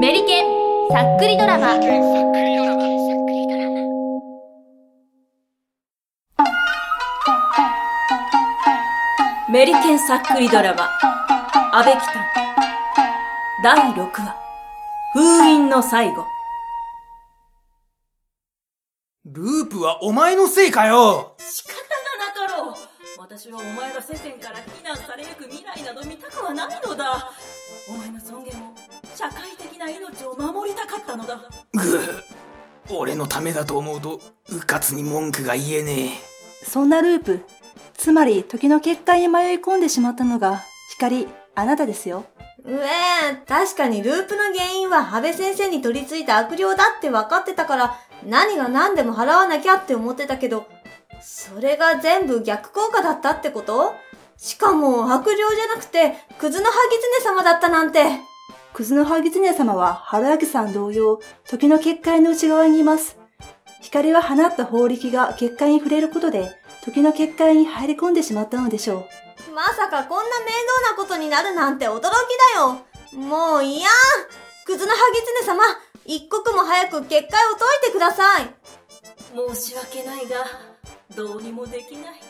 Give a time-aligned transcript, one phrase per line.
[0.00, 0.46] メリケン
[0.90, 1.76] さっくりドラマ。
[9.48, 10.88] メリケンさっくりドラマ。
[11.72, 12.00] 阿部北
[13.62, 14.36] 第6話。
[15.12, 16.24] 封印の最後。
[19.24, 21.36] ループはお前のせいかよ。
[21.38, 21.74] 仕方
[22.42, 22.74] がなかろう。
[23.18, 27.30] 私はお前が世間から非難されゆく未来など見たくはないのだ。
[27.88, 28.74] お前の尊厳を
[29.16, 31.40] 社会的な命を守りたかったのだ
[31.72, 32.22] ぐぅ
[32.90, 36.10] 俺のためだと思うとうかつに文句が言えね
[36.62, 37.40] そんなループ、
[37.94, 42.24] つまり時の結界に迷い込んでしまったのが、光、あなたですよ。
[42.64, 47.96] うえ確かにループの原因は安倍先生に取り付いた悪霊だって分かってたから、
[48.26, 50.66] 何が何でも払わなきゃって思ってたけど、
[51.22, 53.94] それが全部逆効果だったってこと？
[54.36, 58.04] しかも悪霊じゃなくて、クズのハギツネ様だったなんて。
[58.76, 63.16] クズのハギツネ様は春明さん同様、時の結界の内側にいます。
[63.80, 66.50] 光は放った法力が結界に触れることで、
[66.84, 69.06] 時の結界に入り込んでしまったのでしょ
[69.48, 69.54] う。
[69.54, 70.52] まさかこんな面
[70.84, 72.10] 倒なことになるなんて驚きだ
[72.60, 72.82] よ。
[73.18, 73.88] もういや
[74.66, 75.62] クズのハギツネ様、
[76.04, 78.54] 一刻も早く結界を解いてください。
[79.54, 80.44] 申し訳ないが
[81.16, 82.20] どうにもできない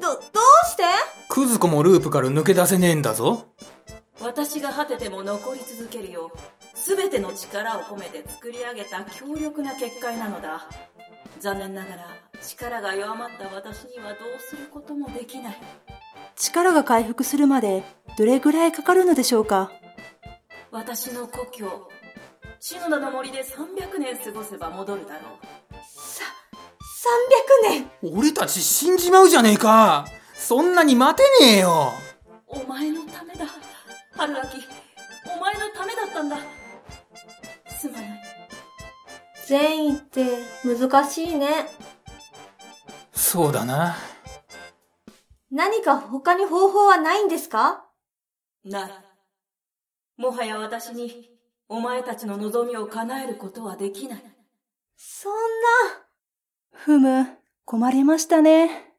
[0.00, 0.82] ど、どうして？
[0.82, 0.86] え
[1.28, 3.46] クズ子もループから抜け出せねえんだぞ
[4.24, 6.38] 私が果てても残り続けるよう
[6.74, 10.66] 全ての力を込めて作り上げた強力な結界なのだ。
[11.40, 12.06] 残念ながら
[12.40, 15.56] 力が弱まった私にはどうすることもできない。
[16.36, 17.84] 力が回復するまで、
[18.16, 19.70] どれぐらいかかるのでしょうか？
[20.70, 21.88] 私の故郷
[22.60, 25.74] 篠田の森で300年過ごせば戻るだろう。
[25.84, 26.24] さ、
[27.68, 28.16] 300年？
[28.16, 30.06] 俺たち死んじまうじゃねえか。
[30.34, 31.92] そんなに待てねえよ。
[32.46, 33.44] お前のためだ
[34.16, 34.40] 春明
[35.36, 36.38] お前のためだったんだ。
[37.78, 38.22] すまない。
[39.46, 41.66] 善意って難しいね。
[43.12, 43.96] そうだな。
[45.50, 47.84] 何か他に方法はないんですか？
[48.64, 48.92] ない。
[50.16, 51.30] もはや私に
[51.68, 54.22] お前たちの望みを叶えることはできない。
[54.96, 55.32] そん
[56.72, 57.26] ふむ、
[57.64, 58.94] 困りましたね。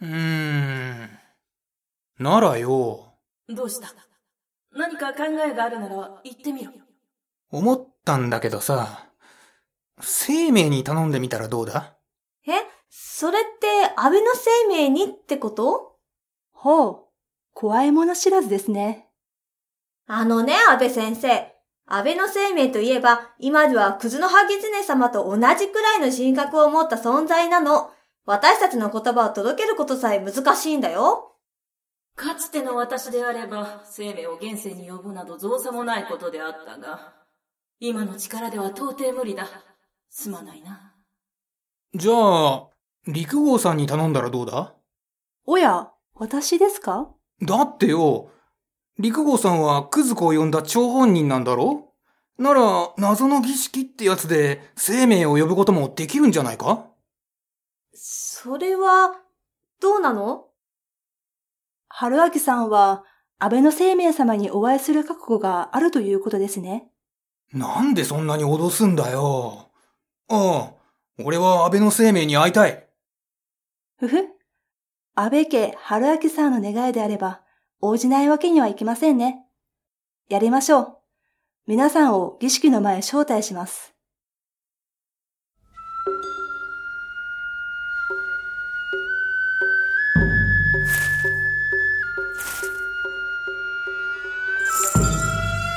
[0.00, 1.10] うーん。
[2.18, 3.07] ならよ
[3.48, 3.88] どうした？
[4.72, 6.70] 何か考えがあるなら言ってみろ
[7.50, 9.06] 思ったんだけどさ
[10.00, 11.72] 生命に頼んでみたらどうだ？
[12.46, 12.54] な。
[12.54, 12.66] え？
[12.90, 15.96] それって安倍の生命にってこと？
[16.52, 16.98] ほう、
[17.52, 19.08] 怖いもの知らずですね。
[20.06, 21.52] あのね、安倍先生。
[21.86, 27.90] 安倍の生命といえば、今ではクズのハギツネ様と同じくらいの人格を持った存在なの。
[28.26, 31.36] 私たちの言葉を届けることさえ難しいんだよ。
[32.18, 37.12] かつての私であれば生命を現世に呼ぶなど造作もないことであったが
[37.78, 39.46] 今の力では到底無理だ。
[40.10, 40.94] すまないな。
[41.94, 42.66] じゃあ
[43.06, 44.74] 陸号さんに頼んだらどうだ？
[45.46, 47.08] おや、私ですか？
[47.40, 48.30] だってよ
[48.98, 51.92] 陸号さんはクズ子を呼んだ張本人なんだろ？
[52.36, 56.84] なら謎の儀式ってやつで生命を呼ぶこともできるんじゃないか？
[57.94, 59.12] それは、
[59.80, 60.47] どうなの？
[61.88, 63.04] 春明さんは、
[63.38, 66.88] 安倍の生命様にお会いする覚悟があるということですね。
[67.52, 69.70] なんでそんなに脅すんだよ
[70.28, 70.72] ああ
[71.24, 72.86] 俺は安倍の生命に会いたい
[73.98, 74.16] ふふ。
[75.14, 77.40] 安倍家春明さんの願いであれば、
[77.80, 79.44] 応じないわけにはいきませんね。
[80.28, 80.96] やりましょう。
[81.66, 83.94] 皆さんを儀式の前へ招待します。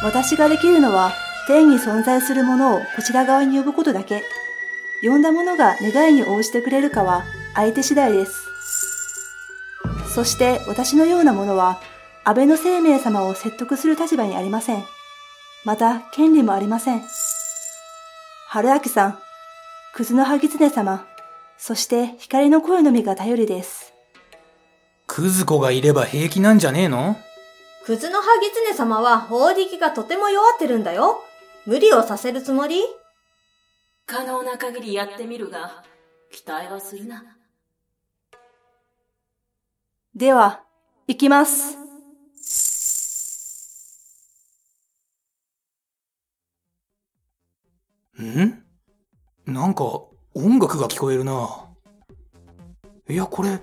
[0.04, 1.14] 私ができるのは、
[1.48, 4.24] 天に存在するものをこちら側に呼ぶことだけ。
[5.04, 7.24] 呼んだ者が願いに応じてくれるかは
[7.56, 8.48] 相手次第です。
[10.14, 11.80] そして私のようなものは、
[12.24, 14.84] 安倍の生命様を説得する立場にありません。
[15.66, 17.02] また、権利もありません。
[18.48, 19.20] 春明さん、
[19.94, 21.06] クズのハギツネ様、
[21.58, 23.94] そして光の声のみが頼りです。
[25.08, 27.18] クズ子がいれば平気なんじゃねえの？
[27.84, 31.24] クズのハギツネ様は法力がとても弱ってるんだよ。
[31.66, 32.80] 無理をさせるつもり？
[34.06, 35.84] 可能な限りやってみるが
[36.32, 37.24] 期待はするな
[40.16, 40.62] では、
[41.08, 41.78] 行きます。
[48.22, 48.64] ん？
[49.48, 49.84] なんか
[50.36, 51.66] 音楽が聞こえるな。
[53.10, 53.60] いや、これ、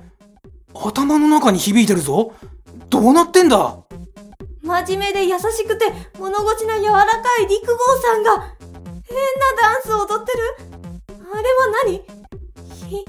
[0.75, 2.35] 頭の中に響いてるぞ。
[2.91, 3.57] どうなってんだ？
[3.59, 3.88] も
[4.69, 5.87] 真面目で優しくて
[6.19, 7.07] 物腰の柔らか
[7.43, 8.53] い陸郷さんが変な
[9.63, 10.43] ダンスを踊ってる？
[11.33, 12.03] あれは何？
[12.87, 13.03] ひ、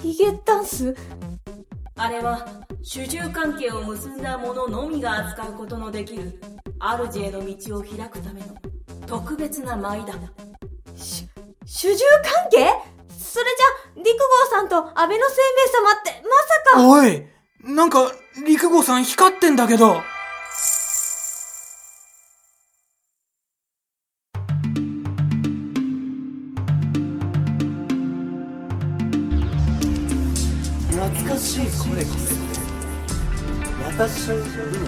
[0.00, 0.94] ヒゲダンス？
[1.96, 2.46] あれは
[2.84, 6.40] 主従関係を結んだ者のみが扱うことのできる
[6.78, 8.46] 主への道を開くための
[9.08, 10.14] 特別な舞だ。
[10.96, 11.28] し、
[11.66, 12.72] 主従関係？
[13.18, 13.46] それ
[13.96, 16.88] じゃ、陸郷さんと安倍の生命様って、まさか。
[16.88, 17.26] おい
[17.74, 18.12] なんか、
[18.46, 20.00] 陸郷さん光ってんだけど。
[31.50, 32.40] しい声がする
[33.84, 34.86] 私を呼ぶの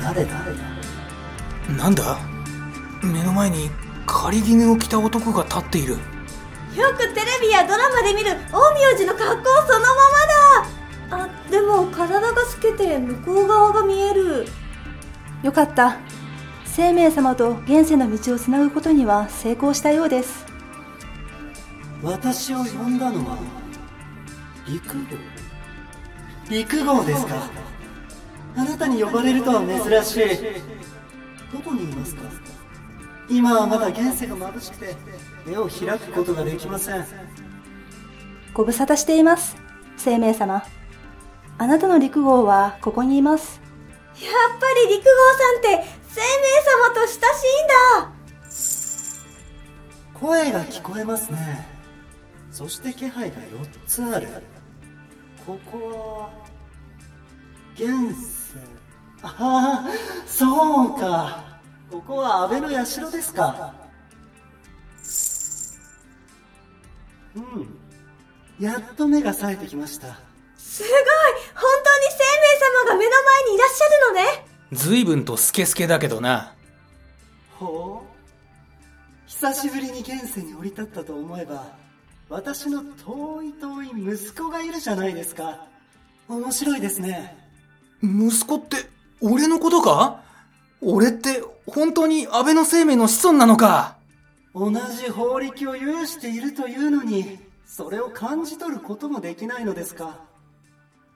[0.00, 0.46] 誰だ？
[1.76, 2.18] なんだ？
[3.02, 3.68] 目の前に
[4.06, 5.94] 仮絹を着た男が立っている。
[5.94, 5.98] よ
[6.96, 9.80] くテレビやドラマで見る陰陽師の格好その
[11.10, 14.46] ままだあ、でも体が透けて向こう側が見える。
[15.42, 15.98] よかった。
[16.64, 20.46] 生命様と現世の道をつなぐことには成功したようです。
[22.00, 23.38] 私を呼んだのは
[24.66, 25.16] 陸号。
[26.48, 27.50] 陸号ですか。
[28.56, 30.38] あなたに呼ばれるとは珍しい。
[31.52, 32.22] どこにいますか。
[33.28, 34.96] 今はまだ現世が眩しくて
[35.46, 37.06] 目を開くことができません。
[38.52, 39.56] ご無沙汰しています。
[39.96, 40.62] 生命様。
[41.58, 43.60] あなたの陸号はここにいます。
[44.20, 45.10] やっぱり陸郷
[45.62, 46.26] さんって生命
[46.84, 47.20] 様と親しいん
[48.06, 48.12] だ。
[50.22, 51.71] 声が聞こえますね
[52.52, 54.28] そして気配が4つある。
[55.46, 55.78] ここ
[56.20, 56.30] は
[57.74, 58.60] 現世
[59.22, 59.90] ああ
[60.26, 61.58] そうか。
[61.90, 63.74] ここは安倍の社ですか。
[67.34, 67.78] うん。
[68.60, 70.20] やっと目が冴えてきました。
[70.58, 70.92] すごい。
[70.92, 74.46] 本当に生命様が目の前にいらっしゃるのね。
[74.72, 76.54] 随分とスケスケだけどな。
[77.58, 78.12] ほう。
[79.26, 81.80] 久しぶりに現世に降り立ったと思えば
[82.32, 85.66] 私の遠い遠い息子がいるじゃないですか。
[86.30, 87.36] 面白いですね。
[88.02, 88.78] 息子って、
[89.20, 90.22] 俺のことか？
[90.80, 93.98] 俺って、本当に安倍の生命の子孫なのか？
[94.54, 100.18] 同じ法力を有しているというのにそれを感じ取ることもできないのですか？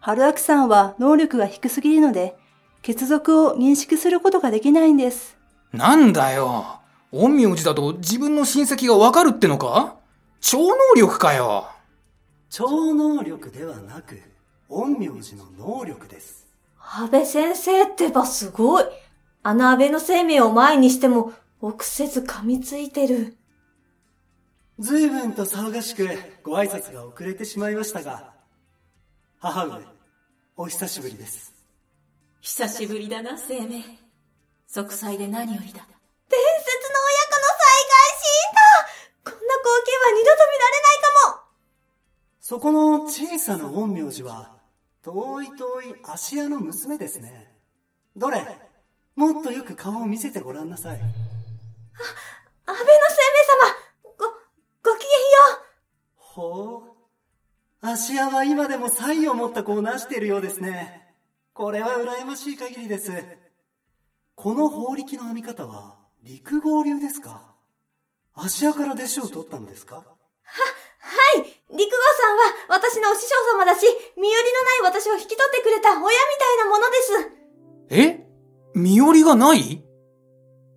[0.00, 2.36] 春明さんは能力が低すぎるので、
[2.82, 5.38] 血族を認識することができないんです。
[5.72, 6.78] なんだよ。
[7.10, 9.96] 陰陽師だと自分の親戚がわかるってのか？
[10.48, 11.68] 超能力かよ。
[12.50, 14.22] 超能力ではなく
[14.68, 16.46] 陰陽師の能力です。
[16.78, 18.84] 安倍先生ってばすごい。
[19.42, 23.36] あの安倍の生命を前にしても臆せず噛みついてる。
[24.78, 26.08] 随分と騒がしく
[26.44, 28.30] ご挨拶が遅れてしまいましたが
[29.40, 29.80] 母上
[30.56, 31.52] お久しぶりです。
[32.40, 33.82] 久しぶりだな生命。
[34.68, 35.80] 息災で何よりだ。
[35.80, 39.06] 伝説の親子の災害シーンだ。
[39.26, 40.35] こんな光景は二度
[42.48, 44.52] そこの小さな陰陽師は
[45.02, 47.52] 遠い遠い芦屋の娘ですね。
[48.14, 48.46] どれ？
[49.16, 50.96] もっとよく顔を見せてごらんなさい。
[50.96, 51.02] 安
[52.66, 54.14] 倍の生命様。
[54.16, 55.16] ご、ごきげんよ。
[56.14, 56.82] ほ
[57.82, 57.84] う。
[57.84, 61.14] 芦屋は今でも才を持った子をなしているようですね。
[61.52, 63.10] これは羨ましい限りです。
[64.36, 67.56] この法力の編み方は陸合流ですか？
[68.36, 70.04] 芦屋から弟子を取ったのですか？
[71.68, 77.12] 陸郷さんは私のお師匠様だし、身寄りのない私を引き取ってくれた親みたいなものです。
[77.90, 78.26] え？
[78.74, 79.82] 身寄りがない？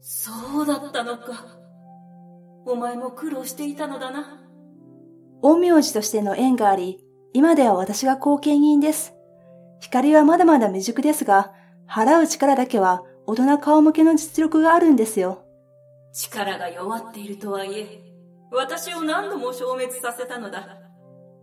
[0.01, 1.46] そうだったのか。
[2.65, 4.41] お前も苦労していたのだな。
[5.41, 7.00] 陰陽師としての縁があり、
[7.34, 9.13] 今では私が後見人です。
[9.79, 11.53] 光はまだまだ未熟ですが、
[11.88, 15.46] 払う力だけは大人顔向けの実力があるんですよ。
[16.13, 18.01] 力が弱っているとはいえ
[18.51, 20.77] 私を何度も消滅させたのだ。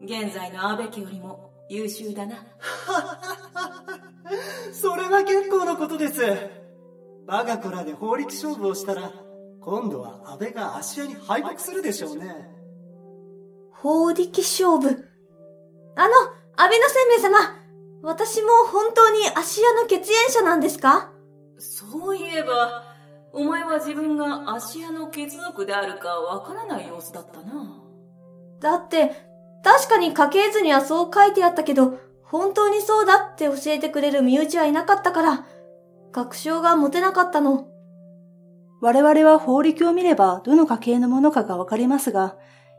[0.02, 2.36] 現在の安倍家よりも優秀だな。
[4.72, 6.22] それは結構なことです。
[7.26, 9.12] 我が子らで法力勝負をしたら
[9.60, 12.34] 今度は安倍が芦屋に敗北するでしょうね。
[13.72, 15.08] 法力勝負？
[15.96, 16.14] あの、
[16.56, 17.38] 安倍の生命様、
[18.02, 21.12] 私も本当に芦屋の血縁者なんですか？
[21.58, 22.82] そういえば
[23.38, 27.82] お前は自分が芦屋の血族であるかわからない様子だったな
[28.62, 29.10] だって、
[29.62, 35.46] 確かに家系図にはそう書いてあったけど、本当にそうだって教えてくれる身内はいなかったから、
[36.12, 37.66] 確証が持てなかったの。
[38.80, 42.38] 我々は法力を見ればどの家系のものかがわかりますが、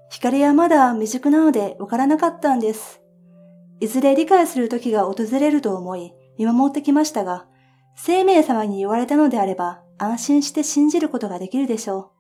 [0.10, 3.00] 光はまだ未熟なのでわからなかったんです。
[3.80, 7.46] いずれ理解する時が訪れると思い、見守ってきましたが、
[7.96, 12.12] 生命様に言われたのであれば、安心して信じることができるでしょ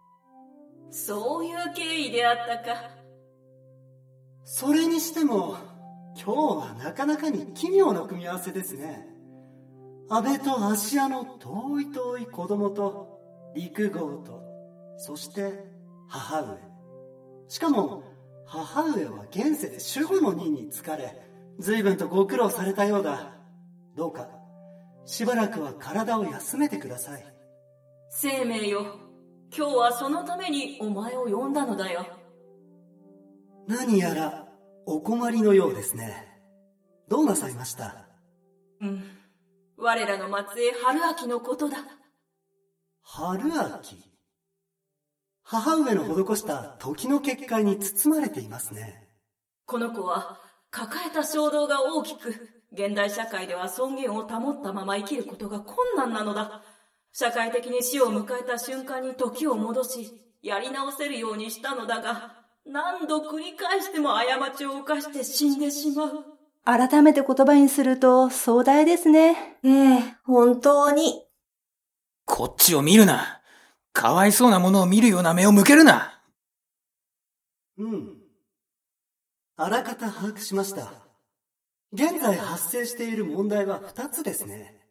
[0.90, 2.90] そういう経緯であったか。
[4.44, 5.58] それにしても、
[6.16, 9.08] 今日はなかなかに奇妙な組み合わせですね。
[10.10, 13.20] 安倍と芦屋の遠い遠い子供と、
[13.54, 14.42] 陸号と、
[14.98, 15.66] そして
[16.08, 16.58] 母上。
[17.50, 18.04] しかも、
[18.46, 21.22] 母上は現世で守護の任に疲れ、
[21.60, 23.34] 随分とご苦労されたようだ。
[23.96, 24.30] どうか、
[25.06, 27.37] しばらくは体を休めてください。
[28.20, 28.84] 生命よ。
[29.56, 32.04] 今日はそのためにお前を呼んだのだよ。
[33.68, 34.48] 何やら
[34.88, 36.26] お困りのようですね。
[37.08, 38.08] どうなさいました？
[38.82, 39.04] うん。
[39.78, 41.78] 我らの末裔春秋のことだ。
[43.04, 43.44] 春
[43.76, 43.98] 秋？
[45.44, 49.10] 母上の施した時の結界に包まれていますね。
[49.68, 50.40] この子は
[50.72, 52.30] 抱えた衝動が大きく、
[52.74, 56.64] 現代社会では尊厳を保ったまま生きることが困難なのだ。
[57.20, 66.08] 社会的に死を迎えた瞬間に時を戻し、やり直せるようにしたのだが、何度繰り返しても過ちを犯して死んでしまう。
[66.10, 66.24] う。
[66.64, 69.58] 改めて言葉にすると壮大ですね。
[69.64, 71.24] ええ本当に。
[72.26, 73.42] こっちを見るな。
[73.94, 76.22] かわいそうなものを見るような目を向けるな。
[77.80, 78.14] うん。
[79.56, 80.94] あらかた把握しました。
[81.92, 84.86] 現在発生している問題は二つですね。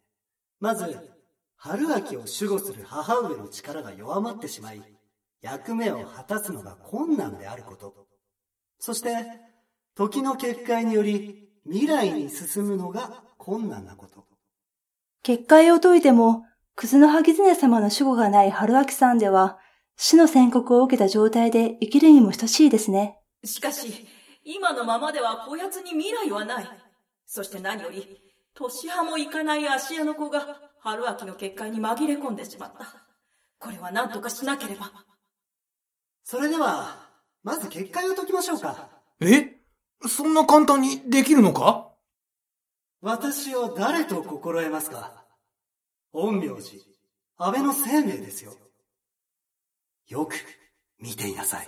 [0.58, 1.15] まず、
[1.56, 4.82] 春秋を守護する母上の力が弱まってしまい、
[5.40, 8.06] 役目を果たすのが困難であること。
[8.78, 9.16] そして、
[9.94, 14.26] 時の結界により未来に進むのが困難なこと。
[15.22, 16.44] 結界を解いても、
[16.74, 19.58] クズのハギズネ様の守護がない春秋さんでは、
[19.96, 23.18] 死の宣告を受けた状態で生きるにも等しいですね。
[23.44, 24.06] しかし、
[24.44, 26.68] 今のままではこやつに未来はない。
[27.24, 28.20] そして何より、
[28.54, 32.86] 年派もいかない芦屋の子が春秋の結界に紛れ込んでしまった。
[33.58, 34.92] これは何とかしなければ。
[36.22, 37.08] それでは、
[37.42, 38.88] まず結界を解きましょうか。
[39.20, 39.56] え？
[40.06, 41.90] そんな簡単にできるのか？
[43.00, 45.24] 私を誰と心得ますか？
[46.12, 46.80] 陰陽師、
[47.36, 48.52] 安倍の生命ですよ。
[50.06, 50.36] よく
[51.00, 51.66] 見ていなさい。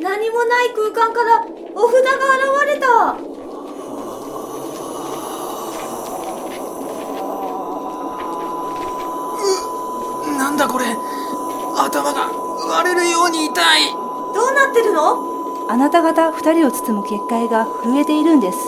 [0.00, 1.44] 何もない空間から
[1.74, 2.86] お札が現れた。
[10.38, 10.86] なんだこれ。
[11.76, 12.30] 頭が
[12.68, 13.90] 割れるように痛い。
[13.92, 13.98] ど
[14.44, 15.68] うなってるの？
[15.68, 18.58] あなた方二人を包む結界が震えているんです。